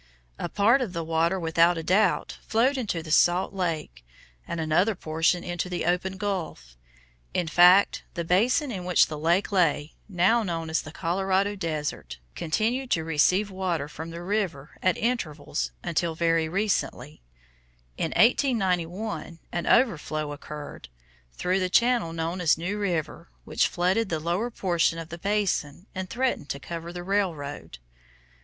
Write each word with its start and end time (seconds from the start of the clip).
A 0.39 0.49
part 0.49 0.81
of 0.81 0.93
the 0.93 1.03
water 1.03 1.39
without 1.39 1.77
doubt 1.85 2.39
flowed 2.47 2.75
into 2.75 3.03
the 3.03 3.11
salt 3.11 3.53
lake, 3.53 4.03
and 4.47 4.59
another 4.59 4.95
portion 4.95 5.43
into 5.43 5.69
the 5.69 5.85
open 5.85 6.17
gulf. 6.17 6.75
In 7.35 7.47
fact, 7.47 8.01
the 8.15 8.23
basin 8.23 8.71
in 8.71 8.83
which 8.83 9.05
the 9.05 9.19
lake 9.19 9.51
lay, 9.51 9.93
now 10.09 10.41
known 10.41 10.71
as 10.71 10.81
the 10.81 10.91
Colorado 10.91 11.55
desert, 11.55 12.17
continued 12.33 12.89
to 12.89 13.03
receive 13.03 13.51
water 13.51 13.87
from 13.87 14.09
the 14.09 14.23
river, 14.23 14.71
at 14.81 14.97
intervals, 14.97 15.69
until 15.83 16.15
very 16.15 16.49
recently. 16.49 17.21
In 17.95 18.09
1891 18.15 19.37
an 19.51 19.67
overflow 19.67 20.31
occurred, 20.31 20.89
through 21.33 21.59
the 21.59 21.69
channel 21.69 22.11
known 22.11 22.41
as 22.41 22.57
New 22.57 22.79
River, 22.79 23.29
which 23.45 23.67
flooded 23.67 24.09
the 24.09 24.19
lower 24.19 24.49
portion 24.49 24.97
of 24.97 25.09
the 25.09 25.19
basin 25.19 25.85
and 25.93 26.09
threatened 26.09 26.49
to 26.49 26.59
cover 26.59 26.91
the 26.91 27.03
railroad. 27.03 27.77